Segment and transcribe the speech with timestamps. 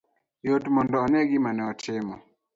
[0.47, 2.15] Yot mondo one gima ne otimo